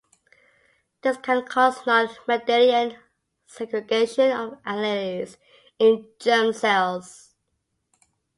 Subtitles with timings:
[1.03, 2.95] This can cause non-Mendelian
[3.45, 5.37] segregation of alleles
[5.77, 7.35] in germ cells.